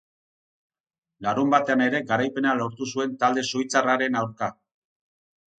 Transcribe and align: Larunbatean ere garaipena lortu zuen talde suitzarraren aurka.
Larunbatean 1.25 1.83
ere 1.89 2.01
garaipena 2.11 2.55
lortu 2.63 2.89
zuen 2.95 3.15
talde 3.25 3.47
suitzarraren 3.53 4.19
aurka. 4.23 4.53